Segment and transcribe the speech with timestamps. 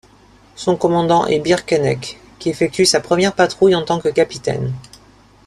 [0.55, 4.73] Son commandant est Birkeneck qui effectue sa première patrouille en tant que capitaine.